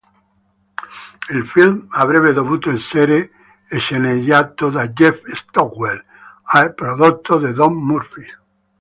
[1.29, 3.29] Il film avrebbe dovuto essere
[3.69, 6.03] sceneggiato da Jeff Stockwell
[6.59, 8.25] e prodotto da Don Murphy.